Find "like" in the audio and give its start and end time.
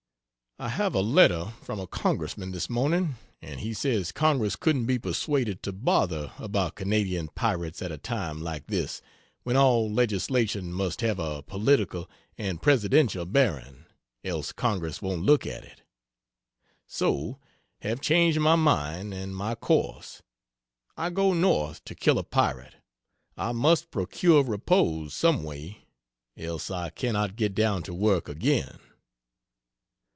8.43-8.67